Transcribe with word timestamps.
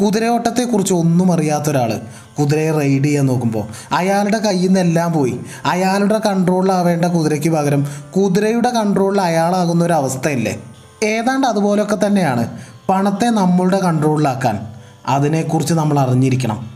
കുതിരയോട്ടത്തെക്കുറിച്ച് 0.00 0.94
ഒന്നും 0.94 1.32
അറിയാത്ത 1.32 1.70
ഒരാൾ 1.70 2.00
കുതിരയെ 2.38 2.70
റൈഡ് 2.70 3.04
ചെയ്യാൻ 3.04 3.26
നോക്കുമ്പോൾ 3.26 3.94
അയാളുടെ 3.94 4.38
കയ്യിൽ 4.38 4.68
നിന്നെല്ലാം 4.68 5.12
പോയി. 5.12 5.40
അയാളുടെ 5.64 6.18
കൺട്രോളിലാവേണ്ട 6.18 7.04
കുതിരയ്ക്ക് 7.04 7.48
പകരം 7.48 7.86
കുതിരയുടെ 8.16 8.70
കൺട്രോളിൽ 8.70 9.20
അയാളാകുന്ന 9.20 9.84
ഒരു 9.84 9.92
അവസ്ഥയില്ലേ? 9.92 10.62
ഏതാണ്ട് 11.02 11.46
അതുപോലൊക്കെ 11.46 12.06
തന്നെയാണ് 12.06 12.58
പണത്തെ 12.88 13.26
നമ്മളുടെ 13.26 13.78
കൺട്രോളിലാക്കാൻ. 13.78 14.66
അതിനെക്കുറിച്ച് 15.06 15.74
നമ്മൾ 15.74 15.98
അറിഞ്ഞിരിക്കണം. 15.98 16.70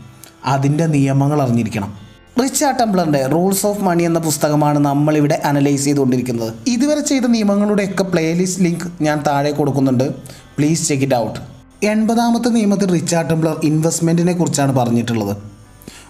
അതിന്റെ 0.45 0.85
നിയമങ്ങൾ 0.85 1.41
അറിഞ്ഞിരിക്കണം. 1.41 1.97
റിച്ചാർഡ് 2.43 2.79
ടെമ്പിളറിന്റെ 2.79 3.25
റൂൾസ് 3.25 3.65
ഓഫ് 3.65 3.83
മണി 3.83 4.03
എന്ന 4.03 4.19
പുസ്തകമാണ് 4.19 4.79
നമ്മളിവിടെ 4.79 5.41
അനലൈസ് 5.45 5.85
ചെയ്തുകൊണ്ടിരിക്കുന്നത്. 5.85 6.53
ഇതുവരെ 6.67 7.01
ചെയ്ത 7.01 7.23
നിയമങ്ങളുടെയൊക്കെ 7.23 8.03
പ്ലേലിസ്റ്റ് 8.03 8.63
ലിങ്ക് 8.63 9.03
ഞാൻ 9.03 9.23
താഴെ 9.27 9.51
കൊടുക്കുന്നുണ്ട്. 9.51 10.13
Please 10.57 10.87
check 10.87 11.03
it 11.03 11.15
out. 11.15 11.56
എൺപതാമത്തെ 11.83 12.49
നിയമത്തിൽ 12.49 12.91
റിച്ചാർഡ് 12.91 13.29
ടംബ്ലർ 13.29 13.59
ഇൻവെസ്റ്റ്മെന്റിനെ 13.63 14.33
കുറിച്ചാണ് 14.33 14.75
പറഞ്ഞിട്ടുള്ളത്. 14.75 15.37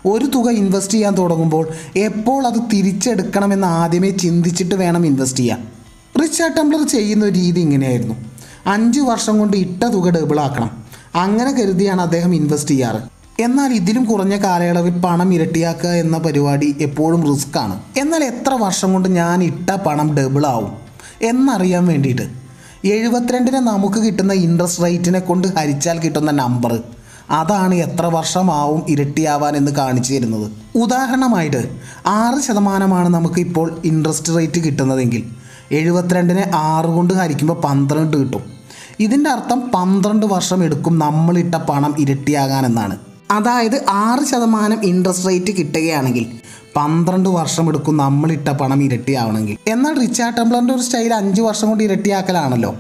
ഒരു 0.05 0.25
തുക 0.25 0.49
ഇൻവെസ്റ്റ് 0.49 0.94
ചെയ്യാൻ 0.94 1.17
തുടങ്ങുമ്പോൾ 1.17 1.67
എപ്പോൾ 1.95 2.48
അത് 2.48 2.59
തിരിച്ചെടുക്കണമെന്ന് 2.73 3.67
ആദ്യമേ 3.67 4.09
ചിന്തിച്ചിട്ട് 4.09 4.75
വേണം 4.75 5.05
ഇൻവെസ്റ്റ് 5.05 5.39
ചെയ്യാൻ. 5.39 5.67
റിച്ചാർഡ് 6.22 6.58
ടംബ്ലർ 6.58 6.88
ചെയ്യുന്ന 6.88 7.30
രീതി 7.30 7.59
ഇങ്ങനെയായിരുന്നു. 7.59 8.16
അഞ്ച് 8.67 8.99
വർഷം 8.99 9.39
കൊണ്ട് 9.39 9.58
ഇട്ട 9.58 9.84
തുക 9.84 10.09
ഡബിളാക്കണം 10.09 10.84
അങ്ങനെ 11.16 11.52
കരുതിയാണ് 11.52 12.02
അദ്ദേഹം 12.02 12.36
ഇൻവെസ്റ്റ് 12.36 12.72
ചെയ്യാറ്. 12.72 13.17
എന്നാൽ 13.41 13.73
ഇതിലും 13.73 14.03
കുറഞ്ഞ 14.03 14.44
കാലയളവിൽ 14.44 15.02
പണം 15.02 15.34
ഇരട്ടിയാക്കുക 15.34 15.89
എന്ന 15.89 16.17
പരിപാടി 16.17 16.75
എപ്പോഴും 16.80 17.34
റിസ്ക്കാണ്. 17.34 17.81
എന്നാൽ 17.97 18.23
എത്ര 18.23 18.53
വർഷം 18.53 18.94
കൊണ്ട് 18.94 19.09
ഞാൻ 19.09 19.44
ഇട്ട 19.44 19.70
പണം 19.70 20.17
ഡബിൾ 20.17 20.45
എന്നറിയാൻ 21.22 21.88
വേണ്ടിയിട്ട്. 21.88 22.46
എഴുപത്തിരണ്ടിന് 22.93 23.59
നമുക്ക് 23.71 23.99
കിട്ടുന്ന 23.99 24.33
ഇൻട്രസ്റ്റ് 24.33 24.83
റേറ്റിനെ 24.83 25.19
കൊണ്ട് 25.19 25.47
ഹരിച്ചാൽ 25.47 25.97
കിട്ടുന്ന 25.99 26.31
നമ്പർ 26.31 26.73
അതാണ് 27.29 27.75
എത്ര 27.75 28.05
വർഷമാവും 28.05 28.81
ഇരട്ടിയാവാൻ 28.89 29.53
എന്ന് 29.57 29.71
കാണിച്ചു 29.71 30.11
തരുന്നത്. 30.13 30.51
ഉദാഹരണമായിട്ട് 30.75 31.61
ആറ് 32.07 32.39
ശതമാനമാണ് 32.47 33.09
നമുക്ക് 33.09 33.39
ഇപ്പോൾ 33.39 33.67
ഇൻട്രസ്റ്റ് 33.85 34.35
റേറ്റ് 34.38 34.59
കിട്ടുന്നതെങ്കിൽ 34.63 35.23
എഴുപത്തിരണ്ടിനെ 35.71 36.52
ആറ് 36.55 36.85
കൊണ്ട് 36.85 37.13
ഹരിക്കുമ്പോൾ 37.13 37.57
പന്ത്രണ്ട് 37.61 38.17
കിട്ടും. 38.17 38.44
ഇതിന്റെ 38.99 39.29
അർത്ഥം 39.29 39.59
പന്ത്രണ്ട് 39.75 40.25
വർഷം 40.25 40.63
എടുക്കും 40.63 40.99
നമ്മളിട്ട 40.99 41.55
പണം 41.69 41.95
ഇരട്ടിയാകാൻ 41.99 42.66
എന്നാണ്. 42.66 42.97
അതായത് 43.31 43.77
ആറ് 43.89 44.23
ശതമാനം 44.31 44.79
ഇൻട്രസ്റ്റ് 44.85 45.27
റേറ്റ് 45.27 45.51
കിട്ടുകയാണെങ്കിൽ 45.57 46.25
പന്ത്രണ്ട് 46.78 47.30
വർഷം 47.30 47.67
എടുക്കും 47.67 47.97
നമ്മളിട്ട 47.97 48.50
പണം 48.50 48.83
ഇരട്ടിയാവണമെങ്കിൽ. 48.83 49.58
എന്നാൽ 49.67 50.00
റിച്ചാർഡ് 50.00 50.38
ടംബ്ലറിന്റെ 50.38 50.73
ഒരു 50.73 50.81
സ്റ്റൈൽ 50.81 51.14
അഞ്ച് 51.14 51.42
വർഷം 51.42 51.69
കൊണ്ട് 51.69 51.84
ഇരട്ടിയാക്കലാണല്ലോ. 51.84 52.75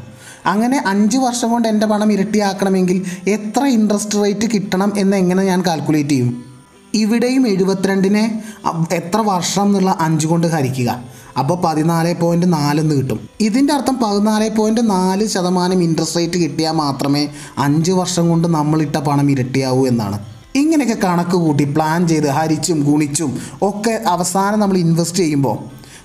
അങ്ങനെ 0.45 0.83
അഞ്ച് 0.87 1.17
വർഷം 1.17 1.51
കൊണ്ട് 1.51 1.67
എന്റെ 1.67 1.87
പണം 1.87 2.13
ഇരട്ടിയാക്കണമെങ്കിൽ 2.13 3.05
എത്ര 3.27 3.63
ഇൻട്രസ്റ്റ് 3.65 4.23
റേറ്റ് 4.23 4.51
കിട്ടണം 4.53 4.93
എന്ന് 4.97 5.17
എങ്ങനെ 5.17 5.43
ഞാൻ 5.43 5.63
കാൽക്കുലേറ്റ് 5.67 6.09
ചെയ്യും? 6.09 6.45
ഇവിടെയും 6.93 7.47
എഴുപത്തിരണ്ടിനെ 7.47 8.43
എത്ര 8.91 9.17
വർഷം 9.17 9.63
എന്നുള്ള 9.63 9.97
അഞ്ച് 9.99 10.27
കൊണ്ട് 10.27 10.47
ഹരിക്കുക. 10.47 11.03
അപ്പോൾ 11.39 11.61
പതിനാല് 11.61 12.15
പോയിന്റ് 12.21 12.53
നാലെന്ന് 12.53 12.95
കിട്ടും. 12.95 13.29
ഇതിന്റെ 13.39 13.73
അർത്ഥം 13.73 13.97
പതിനാല് 14.03 14.49
പോയിന്റ് 14.49 14.89
നാല് 14.89 15.27
ശതമാനം 15.27 15.83
ഇൻട്രസ്റ്റ് 15.83 16.17
റേറ്റ് 16.17 16.33
കിട്ടിയാൽ 16.33 16.71
മാത്രമേ 16.71 17.29
അഞ്ച് 17.57 17.91
വർഷം 17.91 18.29
കൊണ്ട് 18.29 18.47
നമ്മളിട്ട 18.47 18.95
പണം 18.95 19.31
ഇരട്ടിയാവൂ 19.31 19.87
എന്നാണ്. 19.87 20.36
ഇങ്ങനെയൊക്കെ 20.57 21.07
കണക്ക് 21.07 21.31
കൂട്ടി 21.31 21.63
പ്ലാൻ 21.63 22.07
ചെയ്ത് 22.07 22.27
ഹരിച്ചും 22.27 22.83
ഗുണിച്ചും 22.83 23.41
ഒക്കെ 23.61 24.03
അവസാനം 24.07 24.59
നമ്മൾ 24.59 24.77
ഇൻവെസ്റ്റ് 24.77 25.17
ചെയ്യുമ്പോൾ 25.17 25.57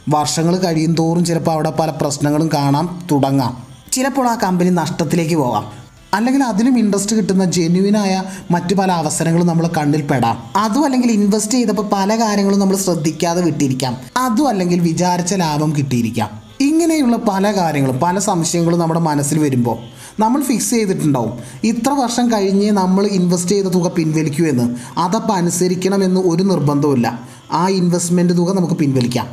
വർഷങ്ങൾ 0.09 0.57
കഴിയും 0.57 0.95
തോറും 0.95 1.25
ചിലപ്പോൾ 1.25 1.53
അവിടെ 1.53 1.71
പല 1.71 1.91
പ്രശ്നങ്ങളും 1.91 2.51
കാണാം 2.55 3.07
തുടങ്ങാം. 3.13 3.63
ചിലപ്പോൾ 3.93 4.29
ആ 4.29 4.35
കമ്പനി 4.35 4.71
നഷ്ടത്തിലേക്ക് 4.71 5.35
പോകാം. 5.35 5.83
അല്ലെങ്കിൽ 6.15 6.43
അതിലും 6.43 6.79
ഇൻട്രസ്റ്റ് 6.79 7.17
കിട്ടുന്ന 7.17 7.45
ജെന്യുവിനായ 7.45 8.23
മറ്റു 8.51 8.75
പല 8.75 8.93
അവസരങ്ങളും 8.93 9.47
നമ്മൾ 9.47 9.67
കണ്ണിൽ 9.67 10.03
പെടാം. 10.03 10.43
അതും 10.57 10.85
അല്ലെങ്കിൽ 10.85 11.11
ഇൻവെസ്റ്റ് 11.11 11.53
ചെയ്തപ്പോൾ 11.53 11.89
പല 11.93 12.21
കാര്യങ്ങളും 12.21 12.59
നമ്മൾ 12.59 12.77
ശ്രദ്ധിക്കാതെ 12.77 13.43
വിട്ടിരിക്കാം. 13.43 13.97
അതും 14.17 14.49
അല്ലെങ്കിൽ 14.49 14.81
വിചാരിച്ച 14.81 15.35
ലാഭം 15.35 15.77
കിട്ടിയിരിക്കാം. 15.77 16.43
ഇങ്ങനെയുള്ള 16.61 17.17
പല 17.17 17.53
കാര്യങ്ങളും 17.53 17.99
പല 17.99 18.19
സംശയങ്ങളും 18.19 18.79
നമ്മുടെ 18.79 19.01
മനസ്സിൽ 19.01 19.39
വരുമ്പോൾ 19.39 19.79
നമ്മൾ 20.21 20.43
ഫിക്സ് 20.43 20.71
ചെയ്തിട്ടുണ്ടാവും. 20.71 21.33
ഇത്ര 21.65 21.91
വർഷം 21.91 22.33
കഴിഞ്ഞ് 22.33 22.73
നമ്മൾ 22.73 23.07
ഇൻവെസ്റ്റ് 23.07 23.51
ചെയ്ത 23.51 23.67
തുക 23.67 23.89
പിൻവലിക്കൂ 23.89 24.45
എന്ന്. 24.45 24.77
അതപ്പോൾ 24.99 25.33
അനുസരിക്കണമെന്ന് 25.33 26.21
ഒരു 26.21 26.43
നിർബന്ധവുമില്ല. 26.43 27.21
ആ 27.53 27.69
ഇൻവെസ്റ്റ്മെന്റ് 27.69 28.37
തുക 28.37 28.57
നമുക്ക് 28.57 28.75
പിൻവലിക്കാം. 28.75 29.27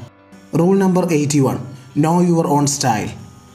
Rule 0.59 0.79
number 0.79 1.13
eighty 1.13 1.39
one 1.39 1.57
know 1.97 2.21
your 2.21 2.47
own 2.47 2.67
style 2.67 3.07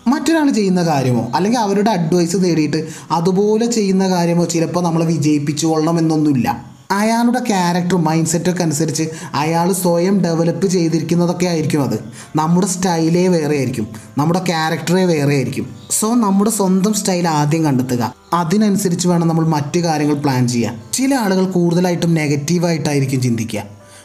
മറ്റൊരാൾ 0.07 0.51
ചെയ്യുന്ന 0.51 0.83
കാര്യമോ 0.83 1.33
അല്ലെങ്കിൽ 1.34 1.59
അവരുടെ 1.59 1.91
അഡ്വൈസ് 1.91 2.37
തേടിയിട്ട് 2.45 2.89
അതുപോലെ 3.11 3.67
ചെയ്യുന്ന 3.67 4.09
കാര്യമോ 4.09 4.45
ചിലപ്പോൾ 4.45 4.84
നമ്മളെ 4.84 5.07
വിജയിപ്പിച്ചു 5.07 5.67
കൊള്ളണം 5.67 5.99
എന്നൊന്നുമില്ല. 5.99 6.74
അയാളുടെ 6.91 7.39
ക്യാരക്ടർ 7.39 7.97
മൈൻഡ് 7.97 8.27
സെറ്റൊക്കെ 8.27 8.62
അനുസരിച്ച് 8.62 9.03
അയാൾ 9.34 9.72
സ്വയം 9.72 10.21
ഡെവലപ്പ് 10.21 10.67
ചെയ്തിരിക്കുന്നതൊക്കെ 10.67 11.47
ആയിരിക്കും 11.47 11.83
അത്. 11.83 12.05
നമ്മുടെ 12.37 12.67
സ്റ്റൈലേ 12.67 13.28
വേറെ 13.28 13.56
ആയിരിക്കും. 13.56 13.87
നമ്മുടെ 14.19 14.45
ക്യാരക്ടറേ 14.47 15.05
വേറെ 15.05 15.34
ആയിരിക്കും. 15.34 15.77
സോ 15.91 16.15
നമ്മുടെ 16.15 16.50
സ്വന്തം 16.50 16.93
സ്റ്റൈൽ 16.93 17.28
ആദ്യം 17.28 17.65
കണ്ടെത്തുക. 17.65 18.15
അതിനനുസരിച്ച് 18.33 19.09
വേണം 19.09 19.28
നമ്മൾ 19.28 19.47
മറ്റു 19.47 19.81
കാര്യങ്ങൾ 19.81 20.15
പ്ലാൻ 20.15 20.49
ചെയ്യാൻ. 20.49 20.83
ചില 20.93 21.15
ആളുകൾ 21.15 21.50
കൂടുതലായിട്ടും 21.50 22.15
നെഗറ്റീവായിട്ടായിരിക്കും 22.15 23.21
ചിന്തിക്കുക. 23.21 23.62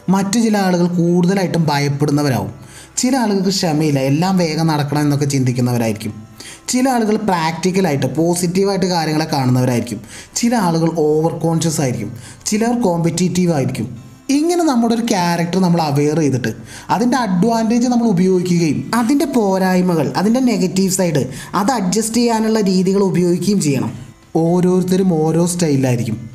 മറ്റു 0.09 0.40
ചില 0.40 0.57
ആളുകൾ 0.57 0.88
കൂടുതലായിട്ടും 0.88 1.67
ഭയപ്പെടുന്നവരാവും. 1.69 2.51
ചില 2.97 3.17
ആളുകൾക്ക് 3.17 3.50
ക്ഷമയില്ല. 3.50 4.00
എല്ലാം 4.00 4.38
വേഗം 4.38 4.67
നടക്കണം 4.67 5.01
എന്നൊക്കെ 5.01 5.25
ചിന്തിക്കുന്നവരായിരിക്കും. 5.25 6.28
ചില 6.69 6.90
ആളുകൾ 6.90 7.18
പ്രാക്ടിക്കലായിട്ട് 7.18 8.16
പോസിറ്റീവായിട്ട് 8.16 8.85
കാര്യങ്ങളെ 8.85 9.25
കാണുന്നവരായിരിക്കും. 9.25 10.02
ചില 10.35 10.56
ആളുകൾ 10.56 10.91
ഓവർ 10.97 11.40
കോൺഷ്യസ് 11.40 11.81
ആയിരിക്കും. 11.81 12.13
ചിലർ 12.46 12.81
കോമ്പറ്റീറ്റീവ് 12.81 13.53
ആയിരിക്കും. 13.53 14.09
ഇങ്ങനെ 14.30 14.63
നമ്മുടെ 14.63 14.96
ഒരു 14.96 15.02
ക്യാരക്ടർ 15.02 15.59
നമ്മൾ 15.59 15.81
അവെയർ 15.81 16.19
ചെയ്തിട്ട് 16.19 16.53
അതിന്റെ 16.90 17.18
അഡ്വാന്റേജ് 17.18 17.88
നമ്മൾ 17.88 18.08
ഉപയോഗിക്കുകയും 18.08 18.91
അതിന്റെ 18.96 19.25
പോരായ്മകൾ 19.25 20.13
അതിന്റെ 20.18 20.40
നെഗറ്റീവ് 20.40 20.91
സൈഡ് 20.91 21.29
അത് 21.56 21.72
അഡ്ജസ്റ്റ് 21.72 22.18
ചെയ്യാനുള്ള 22.18 22.62
രീതികൾ 22.62 23.00
ഉപയോഗിക്കുകയും 23.00 23.62
ചെയ്യണം. 23.62 23.91
ഓരോരുത്തരും 24.35 25.13
ഓരോ 25.13 25.46
സ്റ്റൈലായിരിക്കും 25.46 26.29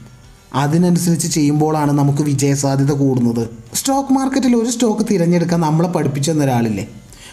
അതിനനുസരിച്ച് 0.55 1.29
ചെയ്യുമ്പോഴാണ് 1.29 1.93
നമുക്ക് 1.93 2.23
വിജയസാധ്യത 2.23 2.93
കൂടുന്നത്. 2.93 3.49
സ്റ്റോക്ക് 3.75 4.13
മാർക്കറ്റിൽ 4.13 4.57
ഒരു 4.57 4.71
സ്റ്റോക്ക് 4.71 5.07
തിരഞ്ഞെടുക്കാൻ 5.11 5.61
നമ്മളെ 5.61 5.89
പഠിപ്പിച്ചു 5.89 6.33
ഒരാളില്ലേ? 6.33 6.89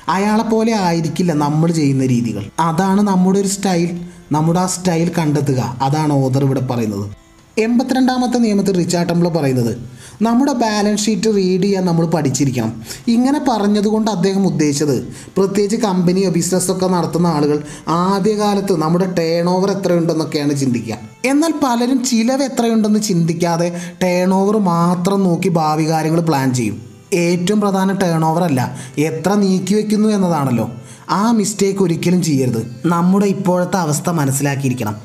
അയാളെപ്പോലെ 0.09 0.73
ആയിരിക്കില്ല 0.73 1.33
നമ്മൾ 1.33 1.71
ചെയ്യുന്ന 1.71 2.05
രീതികൾ. 2.05 2.43
അതാണ് 2.59 3.01
നമ്മുടെ 3.01 3.39
ഒരു 3.39 3.47
സ്റ്റൈൽ 3.47 4.01
നമ്മുടെ 4.31 4.59
ആ 4.59 4.65
സ്റ്റൈൽ 4.65 5.11
കണ്ടെത്തുക. 5.17 5.77
അതാണ് 5.81 6.13
ഓദർ 6.13 6.43
ഇവിടെ 6.43 6.59
പറയുന്നത്. 6.59 7.09
എൺപത്തിരണ്ടാമത്തെ 7.57 8.37
നിയമത്തിൽ 8.37 8.77
റിച്ചാർഡ് 8.77 9.09
ടംബ്ലർ 9.09 9.31
പറയുന്നത് 9.31 9.77
നമ്മുടെ 10.21 10.53
ബാലൻസ് 10.53 11.05
ഷീറ്റ് 11.05 11.35
റീഡ് 11.35 11.63
ചെയ്യാൻ 11.63 11.85
നമ്മൾ 11.85 12.05
പഠിച്ചിരിക്കണം. 12.05 12.81
ഇങ്ങനെ 13.07 13.41
പറഞ്ഞതുകൊണ്ട് 13.49 14.11
അദ്ദേഹം 14.11 14.47
ഉദ്ദേശിച്ചത് 14.47 15.03
പ്രത്യേകിച്ച് 15.37 15.77
കമ്പനിയോ 15.77 16.29
ബിസിനസ്സൊക്കെ 16.29 16.87
നടത്തുന്ന 16.87 17.27
ആളുകൾ 17.27 17.63
ആദ്യകാലത്ത് 17.87 18.81
നമ്മുടെ 18.81 19.13
ടേൺ 19.13 19.49
ഓവർ 19.49 19.71
എത്രയുണ്ടെന്നൊക്കെയാണ് 19.71 20.55
ചിന്തിക്കുക. 20.55 20.97
എന്നാൽ 21.25 21.53
പലരും 21.63 22.05
ചിലവ് 22.05 22.43
എത്രയുണ്ടെന്ന് 22.43 22.99
ചിന്തിക്കാതെ 22.99 23.81
ടേൺ 24.03 24.33
ഓവർ 24.33 24.57
മാത്രം 24.57 25.23
നോക്കി 25.23 25.49
ഭാവി 25.49 25.89
കാര്യങ്ങൾ 25.89 26.21
പ്ലാൻ 26.21 26.53
ചെയ്യും. 26.53 26.90
ഏറ്റവും 27.13 27.61
പ്രധാന 27.61 27.91
ടേൺ 27.91 28.25
ഓവർ 28.25 28.43
അല്ല. 28.43 28.77
എത്ര 28.97 29.33
നീക്കി 29.33 29.73
വെക്കുന്നു 29.73 30.09
എന്നതാണല്ലോ. 30.09 30.71
ആ 31.09 31.31
മിസ്റ്റേക്ക് 31.31 31.83
ഒരിക്കലും 31.83 32.23
ചെയ്യരുത്. 32.23 32.75
നമ്മുടെ 32.85 33.25
ഇപ്പോഴത്തെ 33.25 33.77
അവസ്ഥ 33.77 34.09
മനസ്സിലാക്കിയിരിക്കണം. 34.09 34.95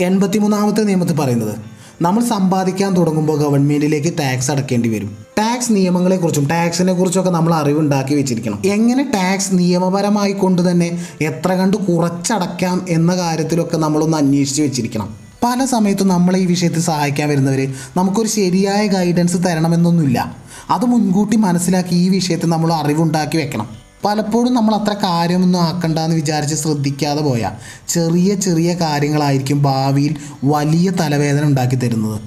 എൺപത്തിമൂന്നാമത്തെ 0.00 0.82
നിയമത്തിൽ 0.82 1.16
പറയുന്നത് 1.16 1.58
നമ്മൾ 2.02 2.24
സമ്പാദിക്കാൻ 2.24 2.96
തുടങ്ങുമ്പോൾ 2.96 3.38
ഗവൺമെന്റിലേക്ക് 3.38 4.18
ടാക്സ് 4.18 4.50
അടക്കേണ്ടി 4.50 4.88
വരും. 4.88 5.16
ടാക്സ് 5.38 5.72
നിയമങ്ങളെക്കുറിച്ചും 5.72 6.46
ടാക്സിനെ 6.46 6.92
കുറിച്ചൊക്കെ 6.92 7.30
നമ്മൾ 7.30 7.54
അറിവുണ്ടാക്കി 7.54 8.14
വെച്ചിരിക്കണം. 8.14 8.62
എങ്ങനെ 8.66 9.10
ടാക്സ് 9.14 9.48
നിയമപരമായി 9.52 10.32
കൊണ്ട് 10.32 10.70
തന്നെ 10.70 11.06
എത്ര 11.20 11.54
കണ്ട് 11.54 11.76
കുറച്ചടക്കാം 11.76 12.86
എന്ന 12.88 13.16
കാര്യത്തിലൊക്കെ 13.16 13.76
നമ്മളൊന്ന് 13.76 14.16
അന്വേഷിച്ച് 14.16 14.62
വെച്ചിരിക്കണം. 14.62 15.22
പല 15.44 15.64
സമയത്തും 15.64 16.08
നമ്മളെ 16.08 16.38
ഈ 16.38 16.46
വിഷയത്തിൽ 16.46 16.80
സഹായിക്കാൻ 16.80 17.28
വരുന്നവർ 17.28 17.74
നമുക്കൊരു 17.96 18.28
ശരിയായ 18.28 18.86
ഗൈഡൻസ് 18.86 19.36
തരണമെന്നൊന്നുമില്ല. 19.36 20.41
അത് 20.70 20.84
മുൻകൂട്ടി 20.84 21.36
മനസ്സിലാക്കി 21.36 21.94
ഈ 21.94 22.08
വിഷയത്തിൽ 22.08 22.46
നമ്മൾ 22.46 22.72
അറിവുണ്ടാക്കി 22.72 23.36
വെക്കണം. 23.36 23.68
പലപ്പോഴും 24.04 24.54
നമ്മൾ 24.54 24.74
അത്ര 24.74 24.92
കാര്യമൊന്നും 24.92 25.60
ആക്കണ്ട 25.62 25.98
എന്ന് 25.98 26.16
വിചാരിച്ച് 26.16 26.54
ശ്രദ്ധിക്കാതെ 26.54 27.20
പോയാൽ 27.20 27.52
ചെറിയ 27.88 28.34
ചെറിയ 28.34 28.74
കാര്യങ്ങളായിരിക്കും 28.74 29.62
ഭാവിയിൽ 29.62 30.16
വലിയ 30.44 30.90
തലവേദന 30.90 31.44
ഉണ്ടാക്കി 31.44 31.74
തരുന്നത്. 31.74 32.20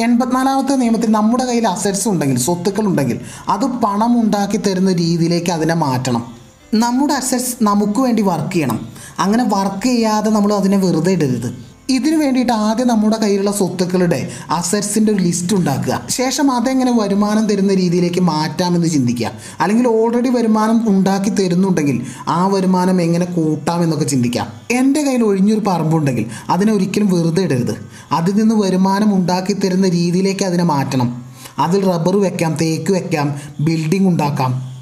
എൺപത്തിനാലാമത്തെ 0.00 0.74
നിയമത്തിൽ 0.74 1.10
നമ്മുടെ 1.10 1.44
കയ്യിൽ 1.44 1.68
അസറ്റ്സ് 1.68 2.08
ഉണ്ടെങ്കിൽ 2.08 2.38
സ്വത്തുക്കൾ 2.38 2.86
ഉണ്ടെങ്കിൽ 2.86 3.20
അത് 3.48 3.64
പണം 3.64 4.20
ഉണ്ടാക്കി 4.20 4.56
തരുന്ന 4.56 4.92
രീതിയിലേക്ക് 4.92 5.50
അതിനെ 5.50 5.74
മാറ്റണം. 5.74 6.34
നമ്മുടെ 6.74 7.14
അസറ്റ്സ് 7.14 7.54
നമുക്ക് 7.62 8.00
വേണ്ടി 8.00 8.22
വർക്ക് 8.22 8.52
ചെയ്യണം. 8.52 8.88
അങ്ങനെ 9.18 9.44
വർക്ക് 9.48 9.86
ചെയ്യാതെ 9.86 10.30
നമ്മൾ 10.30 10.54
അതിനെ 10.54 10.76
വെറുതെ 10.76 11.12
ഇടരുത്. 11.12 11.71
ഇതിനു 11.88 12.16
വേണ്ടിയിട്ട് 12.16 12.52
ആദ്യം 12.52 12.88
നമ്മുടെ 12.88 13.16
കയ്യിലുള്ള 13.16 13.52
സ്വത്തുക്കളുടെ 13.52 14.28
അസറ്റ്സിന്റെ 14.50 15.12
ഒരു 15.12 15.22
ലിസ്റ്റ് 15.22 15.56
ഉണ്ടാക്കുക. 15.56 16.06
ശേഷം 16.08 16.50
അതെങ്ങനെ 16.50 16.98
വരുമാനം 17.00 17.46
തരുന്ന 17.46 17.74
രീതിയിലേക്ക് 17.74 18.20
മാറ്റാമെന്ന് 18.20 18.86
ചിന്തിക്കുക. 18.86 19.32
അല്ലെങ്കിൽ 19.60 19.88
ഓൾറെഡി 19.88 20.28
വരുമാനം 20.28 20.88
ഉണ്ടാക്കി 20.88 21.30
തരുന്നുണ്ടെങ്കിൽ 21.30 22.02
ആ 22.28 22.46
വരുമാനം 22.46 23.02
എങ്ങനെ 23.02 23.24
കൂട്ടാമെന്നൊക്കെ 23.24 24.04
ചിന്തിക്കാം 24.04 24.46
എന്റെ 24.70 25.02
കയ്യിൽ 25.02 25.24
ഒഴിഞ്ഞൊരു 25.24 25.60
പറമ്പുണ്ടെങ്കിൽ 25.66 26.26
അതിനെ 26.50 26.72
ഒരിക്കലും 26.72 27.10
വെറുതെ 27.10 27.42
ഇടരുത്. 27.42 27.76
അതിൽ 28.12 28.34
നിന്ന് 28.34 28.54
വരുമാനം 28.54 29.14
ഉണ്ടാക്കി 29.14 29.52
തരുന്ന 29.52 29.88
രീതിയിലേക്ക് 29.88 30.44
അതിനെ 30.44 30.64
മാറ്റണം. 30.64 31.24
അതിൽ 31.58 31.84
റബ്ബർ 31.84 32.16
വെക്കാം 32.16 32.54
തേക്ക് 32.54 32.92
വെക്കാം 32.92 33.34
ബിൽഡിംഗ് 33.60 34.08
ഉണ്ടാക്കാം. 34.08 34.72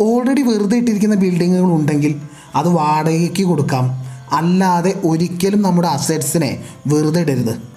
ഓൾറെഡി 0.00 0.42
വെറുതെ 0.42 0.76
ഇട്ടിരിക്കുന്ന 0.76 1.14
ബിൽഡിങ്ങുകൾ 1.14 1.72
ഉണ്ടെങ്കിൽ 1.72 2.20
അത് 2.54 2.68
വാടകയ്ക്ക് 2.68 3.42
കൊടുക്കാം. 3.42 4.13
അല്ലാതെ 4.34 5.00
ഒരിക്കലും 5.04 5.62
നമ്മുടെ 5.62 5.88
അസറ്റ്സിനെ 5.88 6.64
വെറുതെ 6.86 7.20
ഇടരുത്. 7.20 7.74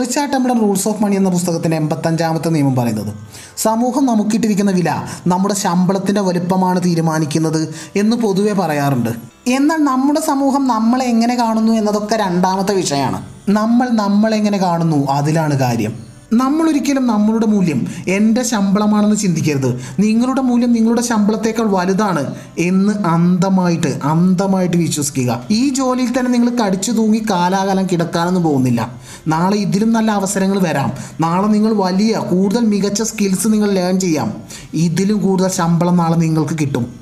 Richard 0.00 0.32
Templar 0.32 0.60
rules 0.60 0.88
of 0.88 1.02
money 1.02 1.16
എന്ന 1.16 1.28
പുസ്തകത്തിന്റെ 1.28 1.76
എൺപത്തഞ്ചാമത്തെ 1.76 2.48
നിയമം 2.48 2.76
പറയുന്നത് 2.76 3.14
സമൂഹം 3.56 4.06
നമുക്കിട്ടിരിക്കുന്ന 4.06 4.70
വില 4.70 5.02
നമ്മുടെ 5.26 5.54
ശമ്പളത്തിന്റെ 5.54 6.20
വലുപ്പമാണ് 6.20 6.84
തീരുമാനിക്കുന്നത് 6.84 7.74
എന്ന് 7.96 8.16
പൊതുവെ 8.16 8.52
പറയാറുണ്ട്. 8.52 9.10
എന്നാൽ 9.46 9.76
നമ്മുടെ 9.76 10.20
സമൂഹം 10.20 10.68
നമ്മളെ 10.68 11.04
എങ്ങനെ 11.04 11.34
കാണുന്നു 11.34 11.72
എന്നതൊക്കെ 11.72 12.16
രണ്ടാമത്തെ 12.16 12.74
വിഷയമാണ്. 12.74 13.26
നമ്മൾ 13.48 13.90
നമ്മളെങ്ങനെ 13.90 14.58
കാണുന്നു 14.58 15.06
അതിലാണ് 15.10 15.58
കാര്യം. 15.58 16.09
നമ്മൾ 16.32 16.70
ഒരിക്കലും 16.70 17.06
നമ്മളുടെ 17.06 17.46
മൂല്യം 17.46 17.86
എന്റെ 18.08 18.42
ശമ്പളമാണെന്ന് 18.42 19.16
ചിന്തിക്കരുത്. 19.16 19.80
നിങ്ങളുടെ 19.98 20.40
മൂല്യം 20.40 20.72
നിങ്ങളുടെ 20.72 21.02
ശമ്പളത്തേക്കാൾ 21.02 21.64
വലുതാണ് 21.64 22.34
എന്ന് 22.58 22.92
അന്ധമായിട്ട് 22.92 23.98
അന്ധമായിട്ട് 24.04 24.76
വിശ്വസിക്കുക. 24.76 25.42
ഈ 25.50 25.68
ജോലിയിൽ 25.68 26.18
തന്നെ 26.18 26.30
നിങ്ങൾ 26.30 26.50
കടിച്ചു 26.50 26.92
തൂങ്ങി 26.92 27.22
കാലാകാലം 27.30 27.86
കിടക്കാനൊന്നും 27.92 28.42
പോകുന്നില്ല. 28.42 28.92
നാളെ 29.28 29.56
ഇതിലും 29.56 29.92
നല്ല 29.92 30.10
അവസരങ്ങൾ 30.10 30.58
വരാം. 30.58 30.92
നാളെ 31.20 31.46
നിങ്ങൾ 31.46 31.72
വലിയ 31.72 32.16
കൂടുതൽ 32.16 32.60
മികച്ച 32.60 33.02
സ്കിൽസ് 33.02 33.48
നിങ്ങൾ 33.48 33.70
ലേൺ 33.70 34.00
ചെയ്യാം. 34.00 34.32
ഇതിലും 34.74 35.18
കൂടുതൽ 35.22 35.48
ശമ്പളം 35.48 35.96
നാളെ 35.96 36.16
നിങ്ങൾക്ക് 36.16 36.58
കിട്ടും. 36.60 36.94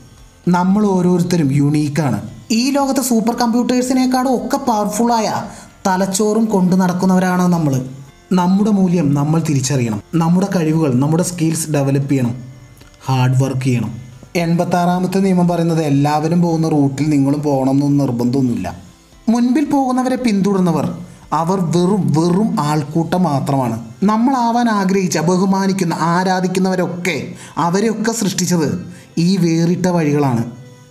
നമ്മൾ 0.49 0.87
ഓരോരുത്തരും 0.87 1.53
യുണീക്കാണ് 1.53 2.23
ഈ 2.51 2.71
ലോകത്തെ 2.71 3.01
സൂപ്പർ 3.01 3.35
കമ്പ്യൂട്ടേഴ്സിനേക്കാളും 3.35 4.37
ഒക്കെ 4.37 4.57
പവർഫുള്ളായ 4.57 5.43
തലച്ചോറും 5.87 6.45
കൊണ്ടു 6.45 6.77
നടക്കുന്നവരാണ് 6.77 7.43
നമ്മൾ 7.43 7.87
നമ്മുടെ 8.33 8.71
മൂല്യം 8.71 9.15
നമ്മൾ 9.15 9.43
തിരിച്ചറിയണം. 9.49 10.03
നമ്മുടെ 10.15 10.49
കഴിവുകൾ 10.57 10.95
നമ്മുടെ 10.95 11.23
സ്കിൽസ് 11.23 11.71
ഡെവലപ്പ് 11.71 12.09
ചെയ്യണം. 12.09 12.35
ഹാർഡ് 13.07 13.43
വർക്ക് 13.43 13.65
ചെയ്യണം. 13.65 13.95
എൺപത്താറാമത്തെ 14.37 15.19
നിയമം 15.19 15.49
പറയുന്നത് 15.49 15.83
എല്ലാവരും 15.83 16.43
പോകുന്ന 16.43 16.69
റൂട്ടിൽ 16.69 17.11
നിങ്ങളും 17.11 17.43
പോകണം 17.43 17.71
എന്നൊന്നും 17.71 18.07
നിർബന്ധമൊന്നുമില്ല. 18.07 18.77
മുൻപിൽ 19.29 19.65
പോകുന്നവരെ 19.65 20.17
പിന്തുടർന്നവർ 20.17 20.99
അവർ 21.33 21.61
വെറും 21.61 22.13
വെറും 22.13 22.57
ആൾക്കൂട്ടം 22.61 23.23
മാത്രമാണ്. 23.23 23.83
നമ്മളാവാൻ 24.03 24.69
ആഗ്രഹിച്ച 24.69 25.19
ബഹുമാനിക്കുന്ന 25.19 25.95
ആരാധിക്കുന്നവരൊക്കെ 25.95 27.33
അവരെയൊക്കെ 27.57 28.13
സൃഷ്ടിച്ചത് 28.13 28.93
ഈ 29.19 29.37
വേറിട്ട 29.37 29.87
വഴികളാണ്. 29.87 30.45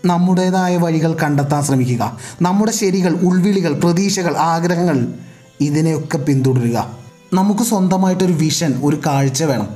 നമ്മുടേതായ 0.05 0.77
വഴികൾ 0.77 1.17
കണ്ടെത്താൻ 1.23 1.63
ശ്രമിക്കുക. 1.63 2.17
നമ്മുടെ 2.41 2.71
ശരികൾ 2.71 3.13
ഉൾവിളികൾ 3.13 3.73
പ്രതീക്ഷകൾ 3.73 4.37
ആഗ്രഹങ്ങൾ 4.37 5.13
ഇതിനെയൊക്കെ 5.61 6.17
പിന്തുടരുക. 6.17 7.06
നമുക്ക് 7.33 7.63
സ്വന്തമായിട്ടൊരു 7.63 8.33
വിഷൻ 8.33 8.81
ഒരു 8.83 9.01
കാഴ്ച 9.05 9.43
വേണം. 9.43 9.67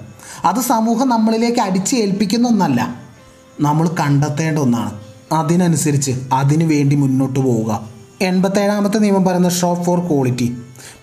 അത് 0.45 0.59
സമൂഹം 0.59 1.09
നമ്മളിലേക്ക് 1.09 1.59
അടിച്ചേൽപ്പിക്കുന്ന 1.59 2.47
ഒന്നല്ല. 2.47 2.95
നമ്മൾ 3.61 3.87
കണ്ടെത്തേണ്ട 3.87 4.59
ഒന്നാണ്. 4.59 4.91
അതിനനുസരിച്ച് 5.33 6.11
അതിനു 6.33 6.65
വേണ്ടി 6.65 6.95
മുന്നോട്ട് 6.95 7.39
പോവുക. 7.39 7.87
എൺപത്തേഴാമത്തെ 8.21 8.97
നിയമം 8.97 9.25
പറയുന്ന 9.25 9.49
ഷോപ്പ് 9.49 9.85
ഫോർ 9.85 9.99
ക്വാളിറ്റി 9.99 10.57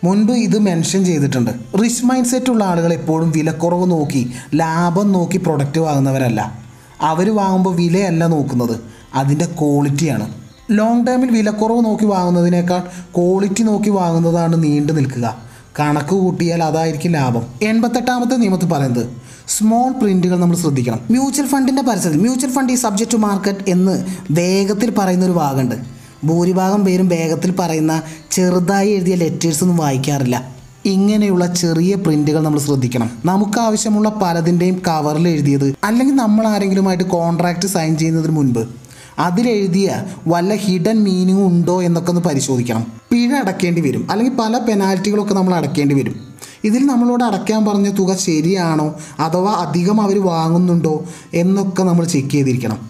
മുൻപ് 0.04 0.32
ഇത് 0.32 0.58
മെൻഷൻ 0.58 1.04
ചെയ്തിട്ടുണ്ട്. 1.04 1.50
റിച്ച് 1.82 2.04
മൈൻഡ് 2.04 2.26
സെറ്റ് 2.26 2.50
ഉള്ള 2.50 2.64
ആളുകൾ 2.64 2.92
എപ്പോഴും 2.92 3.30
വിലക്കുറവ് 3.30 3.90
നോക്കി 3.90 4.32
ലാഭം 4.54 5.12
നോക്കി 5.12 5.36
പ്രൊഡക്റ്റ് 5.36 5.80
വാങ്ങുന്നവരല്ല. 5.80 6.58
അവർ 7.00 7.36
വാങ്ങുമ്പോൾ 7.36 7.76
വിലയല്ല 7.76 8.26
നോക്കുന്നത്. 8.26 8.80
അതിന്റെ 9.14 9.44
ക്വാളിറ്റിയാണ് 9.44 10.34
ലോങ് 10.70 11.06
ടൈമിൽ 11.06 11.30
വിലക്കുറവ് 11.30 11.84
നോക്കി 11.84 12.04
വാങ്ങുന്നതിനേക്കാൾ 12.04 12.80
ക്വാളിറ്റി 13.16 13.62
നോക്കി 13.62 13.90
വാങ്ങുന്നതാണ് 13.90 14.62
നീണ്ടു 14.62 14.92
നിൽക്കുക 14.92 15.47
കണക്ക് 15.80 16.14
കൂട്ടിയാൽ 16.14 16.62
അതായിരിക്കും 16.62 17.12
ലാഭം. 17.12 17.42
എൺപത്തെട്ടാമത്തെ 17.62 18.36
നിയമത്തിൽ 18.36 18.66
പറയുന്നത് 18.66 19.06
സ്മോൾ 19.48 19.92
പ്രിന്റുകൾ 19.92 20.40
നമ്മൾ 20.40 20.56
ശ്രദ്ധിക്കണം. 20.56 21.00
മ്യൂച്വൽ 21.10 21.46
ഫണ്ടിന്റെ 21.46 21.82
പരസ്യത്തിൽ 21.82 22.20
മ്യൂച്വൽ 22.20 22.50
ഫണ്ട് 22.50 22.72
ഈ 22.72 22.76
സബ്ജക്ട് 22.76 23.12
ടു 23.12 23.16
മാർക്കറ്റ് 23.16 23.70
എന്ന് 23.70 24.04
വേഗത്തിൽ 24.30 24.90
പറയുന്ന 24.90 25.24
ഒരു 25.24 25.32
ഭാഗമുണ്ട് 25.32 25.74
ഭൂരിഭാഗം 26.24 26.84
പേരും 26.84 27.08
വേഗത്തിൽ 27.08 27.54
പറയുന്ന 27.58 28.02
ചെറുതായി 28.30 28.90
എഴുതിയ 28.90 29.14
ലെറ്റേഴ്സ് 29.14 29.64
ഒന്നും 29.64 29.76
വായിക്കാറില്ല. 29.76 30.58
ഇങ്ങനെയുള്ള 30.84 31.54
ചെറിയ 31.54 31.94
പ്രിന്റുകൾ 31.94 32.42
നമ്മൾ 32.42 32.58
ശ്രദ്ധിക്കണം. 32.58 33.10
നമുക്ക് 33.24 33.60
ആവശ്യമുള്ള 33.60 34.08
പലതിന്റെയും 34.08 34.82
കവറിൽ 34.88 35.28
എഴുതിയത് 35.28 35.74
അല്ലെങ്കിൽ 35.84 36.14
നമ്മൾ 36.16 36.46
ആരെങ്കിലുമായിട്ട് 36.46 37.04
കോൺട്രാക്റ്റ് 37.04 37.68
സൈൻ 37.68 37.96
ചെയ്യുന്നതിന് 37.96 38.32
മുൻപ് 38.32 38.87
അതിലെഴുതിയ 39.18 40.04
വല്ല 40.26 40.54
ഹിഡൻ 40.54 41.04
മീനിങ് 41.04 41.46
ഉണ്ടോ 41.46 41.82
എന്നൊക്കെ 41.82 42.10
ഒന്ന് 42.10 42.22
പരിശോധിക്കണം. 42.22 42.86
പിഴ 43.10 43.32
അടക്കേണ്ടി 43.32 43.80
വരും. 43.80 44.10
അല്ലെങ്കിൽ 44.10 44.36
പല 44.36 44.58
പെനാൽറ്റികളൊക്കെ 44.58 45.34
നമ്മൾ 45.34 45.54
അടക്കേണ്ടി 45.54 45.94
വരും. 45.94 46.14
ഇതിൽ 46.64 46.86
നമ്മളോട് 46.86 47.24
അടയ്ക്കാൻ 47.24 47.66
പറഞ്ഞ 47.66 47.90
തുക 47.90 48.16
ശരിയാണോ? 48.16 48.94
അഥവാ 49.18 49.52
അധികം 49.52 50.00
അവർ 50.00 50.22
വാങ്ങുന്നുണ്ടോ? 50.22 51.04
എന്നൊക്കെ 51.34 51.82
നമ്മൾ 51.82 52.04
ചെക്ക് 52.04 52.28
ചെയ്തിരിക്കണം. 52.28 52.88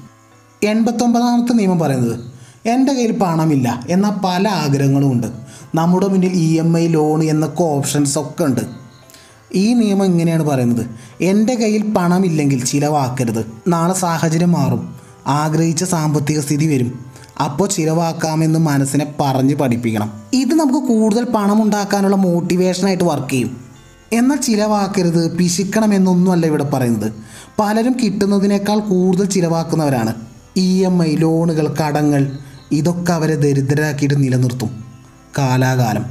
എൺപത്തൊമ്പതാമത്തെ 0.62 1.52
നിയമം 1.52 1.78
പറയുന്നത് 1.78 2.20
എന്റെ 2.69 2.92
കയ്യിൽ 2.92 3.12
പണമില്ല 3.12 3.86
എന്നാൽ 3.90 4.10
പല 4.25 4.48
ആഗ്രഹങ്ങളും 4.48 5.12
ഉണ്ട്. 5.12 5.26
നമ്മുടെ 5.75 6.06
മുന്നിൽ 6.06 6.30
ഇ 6.32 6.58
എം 6.58 6.78
ഐ 6.78 6.86
ലോൺ 6.86 7.22
എന്നൊക്കെ 7.22 7.62
ഓപ്ഷൻസ് 7.62 8.19
ഒക്കെ 8.19 8.44
ഉണ്ട്. 8.44 8.60
ഈ 9.54 9.75
നിയമം 9.75 10.04
ഇങ്ങനെയാണ് 10.04 10.42
പറയുന്നത് 10.42 10.86
എന്റെ 11.20 11.54
കയ്യിൽ 11.54 11.92
പണമില്ലെങ്കിൽ 11.92 12.64
ചിലവാക്കരുത്. 12.64 13.46
നാളെ 13.69 13.94
സാഹചര്യം 13.94 14.52
മാറും. 14.52 14.98
ആഗ്രഹിച്ച 15.28 15.84
സാമ്പത്തിക 15.84 16.40
സ്ഥിതി 16.40 16.66
വരും. 16.66 17.04
അപ്പോൾ 17.44 17.69
ചിലവാക്കാമെന്ന് 17.69 18.58
മനസ്സിനെ 18.58 19.14
പറഞ്ഞ് 19.20 19.54
പഠിപ്പിക്കണം. 19.54 20.12
ഇത് 20.32 20.54
നമുക്ക് 20.54 20.86
കൂടുതൽ 20.86 21.25
പണം 21.25 21.62
ഉണ്ടാക്കാനുള്ള 21.62 22.16
മോട്ടിവേഷനായിട്ട് 22.16 23.04
വർക്ക് 23.04 23.28
ചെയ്യും. 23.28 23.60
എന്നാൽ 24.12 24.36
ചിലവാക്കരുത് 24.36 25.36
പിശിക്കണമെന്നൊന്നുമല്ല 25.36 26.46
ഇവിടെ 26.46 26.64
പറയുന്നത്. 26.64 27.12
പലരും 27.58 27.96
കിട്ടുന്നതിനേക്കാൾ 28.02 28.78
കൂടുതൽ 28.78 29.25
ചിലവാക്കുന്നവരാണ്. 29.25 30.14
ഇ 30.56 30.84
എം 30.84 31.06
ഐ 31.06 31.16
ലോണുകൾ 31.16 31.75
കടങ്ങൾ 31.75 32.38
ഇതൊക്കെ 32.72 33.12
അവരെ 33.12 33.34
ദരിദ്രരാക്കിയിട്ട് 33.34 34.22
നിലനിർത്തും. 34.22 34.84
കാലാകാലം. 35.38 36.04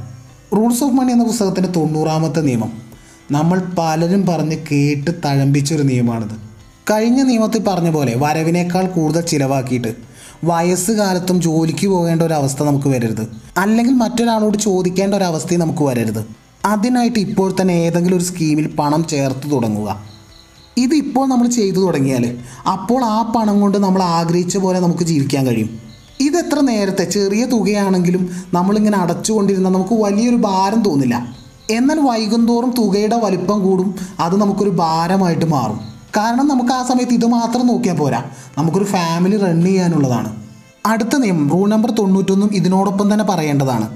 റൂൾസ് 0.56 0.84
ഓഫ് 0.84 0.92
മണി 0.92 1.12
എന്ന 1.12 1.24
പുസ്തകത്തിന്റെ 1.24 1.70
തൊണ്ണൂറാമത്തെ 1.70 2.40
നിയമം. 2.40 2.72
നമ്മൾ 3.30 3.62
പലരും 3.78 4.26
പറഞ്ഞ് 4.26 4.56
കേട്ട് 4.72 5.10
തഴമ്പിച്ചൊരു 5.24 5.82
നിയമമാണിത്. 5.82 6.47
കഴിഞ്ഞ 6.90 7.22
നിയമത്തിൽ 7.22 7.64
പറഞ്ഞ 7.64 7.90
പോലെ 7.90 8.14
വരവിനേക്കാൾ 8.16 8.86
കൂടുതൽ 8.86 9.20
ചിലവാക്കിയിട്ട് 9.20 9.94
വയസ്സുകാലത്തും 10.44 11.42
ജോലിക്ക് 11.42 11.86
പോകേണ്ട 11.86 12.22
ഒരു 12.22 12.34
അവസ്ഥ 12.34 12.62
നമുക്ക് 12.62 12.88
വരരുത്. 12.88 13.28
അല്ലെങ്കിൽ 13.56 13.94
മറ്റൊരാളോട് 13.94 14.58
ചോദിക്കേണ്ട 14.58 15.14
ഒരു 15.14 15.24
അവസ്ഥയും 15.24 15.60
നമുക്ക് 15.60 15.82
വരരുത്. 15.82 16.26
അതിനായിട്ട് 16.64 17.18
ഇപ്പോൾ 17.18 17.54
തന്നെ 17.60 17.72
ഏതെങ്കിലും 17.72 18.16
ഒരു 18.16 18.24
സ്കീമിൽ 18.24 18.66
പണം 18.66 19.06
ചേർത്ത് 19.06 19.50
തുടങ്ങുക. 19.50 20.00
ഇത് 20.76 21.02
നമ്മൾ 21.16 21.48
ചെയ്തു 21.48 21.76
തുടങ്ങിയാൽ 21.76 22.38
അപ്പോൾ 22.72 23.04
ആ 23.04 23.32
പണം 23.36 23.60
കൊണ്ട് 23.60 23.78
നമ്മൾ 23.78 24.02
ആഗ്രഹിച്ച 24.02 24.56
പോലെ 24.56 24.80
നമുക്ക് 24.80 25.02
ജീവിക്കാൻ 25.02 25.46
കഴിയും. 25.46 25.80
ഇതെത്ര 26.20 26.60
നേരത്തെ? 26.60 27.04
ചെറിയ 27.04 27.44
തുകയാണെങ്കിലും 27.44 28.30
നമ്മളിങ്ങനെ 28.52 28.98
അടച്ചുകൊണ്ടിരുന്നാൽ 28.98 29.70
നമുക്ക് 29.70 29.94
വലിയൊരു 29.94 30.36
ഭാരം 30.36 30.82
തോന്നില്ല. 30.82 31.28
എന്നാൽ 31.70 32.00
വൈകുന്തോറും 32.00 32.74
തുകയുടെ 32.78 33.16
വലിപ്പം 33.16 33.62
കൂടും. 33.62 33.94
അത് 34.20 34.36
നമുക്കൊരു 34.36 34.70
ഭാരമായിട്ട് 34.70 35.44
മാറും. 35.44 35.97
കാരണം 36.18 36.48
നമുക്ക് 36.48 36.72
ആ 36.72 36.82
സമയത്ത് 36.82 37.12
ഇത് 37.12 37.26
മാത്രം 37.26 37.66
നോക്കിയാൽ 37.66 37.96
പോരാ. 37.96 38.24
നമുക്കൊരു 38.58 38.84
ഫാമിലി 38.84 39.36
റൺ 39.36 39.64
ചെയ്യാനുള്ളതാണ്. 39.64 40.36
അടുത്ത 40.86 41.16
നിയമം 41.16 41.50
റൂൾ 41.50 41.68
നമ്പർ 41.68 41.90
തൊണ്ണൂറ്റൊന്നും 41.90 42.50
ഇതിനോടൊപ്പം 42.54 43.12
തന്നെ 43.12 43.24
പറയേണ്ടതാണ്. 43.24 43.88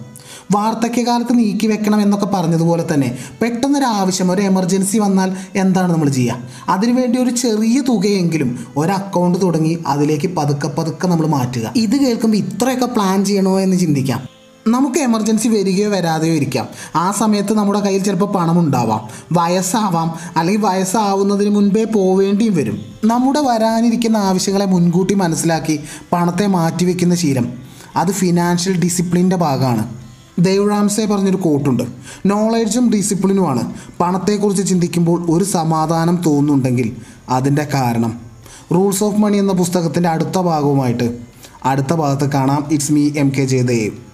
വാർദ്ധക്യകാലത്ത് 0.55 1.39
നീക്കി 1.39 1.67
വെക്കണം 1.67 2.01
എന്നൊക്കെ 2.01 2.27
പറഞ്ഞതുപോലെ 2.27 2.85
തന്നെ 2.95 3.19
പെട്ടെന്നൊരു 3.43 3.85
ആവശ്യം 3.85 4.33
ഒരു 4.33 4.43
എമർജൻസി 4.43 4.99
വന്നാൽ 4.99 5.37
എന്താണ് 5.57 5.93
നമ്മൾ 5.93 6.09
ചെയ്യുക 6.09 6.37
അതിനുവേണ്ടി 6.69 7.19
ഒരു 7.23 7.31
ചെറിയ 7.31 7.81
തുകയെങ്കിലും 7.81 8.67
ഒരു 8.77 8.93
അക്കൗണ്ട് 8.93 9.39
തുടങ്ങി 9.43 9.79
അതിലേക്ക് 9.87 10.29
പതുക്കെ 10.37 10.69
പതുക്കെ 10.69 11.09
നമ്മൾ 11.09 11.27
മാറ്റുക. 11.27 11.73
ഇത് 11.77 11.97
കേൾക്കുമ്പോൾ 11.97 12.39
ഇത്രയൊക്കെ 12.39 12.87
പ്ലാൻ 12.87 13.25
ചെയ്യണോ 13.25 13.61
എന്ന് 13.61 13.79
ചിന്തിക്കാം. 13.79 14.32
നമുക്ക് 14.67 14.99
എമർജൻസി 14.99 15.49
വരികയോ 15.49 15.91
വരാതെയോ 15.91 16.35
ഇരിക്കാം. 16.35 16.69
ആ 16.97 17.11
സമയത്ത് 17.11 17.53
നമ്മുടെ 17.53 17.81
കയ്യിൽ 17.81 18.03
ചിലപ്പോൾ 18.03 18.33
പണം 18.33 18.61
ഉണ്ടാവാം 18.61 19.09
വയസ്സാവാം. 19.33 20.15
അല്ലെങ്കിൽ 20.37 20.61
വയസ്സാവുന്നതിന് 20.61 21.51
മുൻപേ 21.51 21.85
പോവേണ്ടിയും 21.85 22.55
വരും. 22.55 22.79
നമ്മുടെ 23.05 23.41
വരാനിരിക്കുന്ന 23.41 24.17
ആവശ്യങ്ങളെ 24.17 24.65
മുൻകൂട്ടി 24.65 25.15
മനസ്സിലാക്കി 25.15 25.81
പണത്തെ 26.13 26.47
മാറ്റിവെക്കുന്ന 26.47 27.15
ശീലം. 27.15 27.53
അത് 27.97 28.11
ഫിനാൻഷ്യൽ 28.11 28.81
ഡിസിപ്ലിന്റെ 28.81 29.37
ഭാഗമാണ്. 29.37 29.95
ദേവ് 30.39 30.71
പറഞ്ഞൊരു 31.07 31.37
കോട്ടുണ്ട് 31.37 31.83
നോളേജും 32.27 32.93
ഡിസിപ്ലിനുമാണ് 32.93 33.75
പണത്തെക്കുറിച്ച് 34.01 34.67
ചിന്തിക്കുമ്പോൾ 34.67 35.31
ഒരു 35.31 35.45
സമാധാനം 35.45 36.23
തോന്നുന്നുണ്ടെങ്കിൽ 36.27 36.97
അതിന്റെ 37.29 37.69
കാരണം. 37.75 38.21
റൂൾസ് 38.75 39.05
ഓഫ് 39.05 39.21
മണി 39.21 39.39
എന്ന 39.39 39.53
പുസ്തകത്തിന്റെ 39.53 40.09
അടുത്ത 40.09 40.39
ഭാഗവുമായിട്ട് 40.39 41.19
അടുത്ത 41.65 41.93
ഭാഗത്ത് 41.93 42.33
കാണാം. 42.33 42.65
It's 42.73 42.93
me 42.93 43.11
M 43.17 43.33
K 43.39 43.45
Jayadev 43.45 44.12